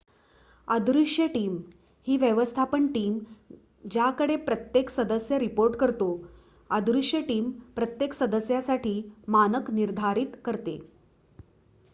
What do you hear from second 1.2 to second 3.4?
team ही व्यवस्थापन team